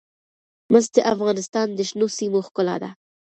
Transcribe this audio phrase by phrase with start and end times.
[0.71, 2.89] مس د افغانستان د شنو سیمو ښکلا ده.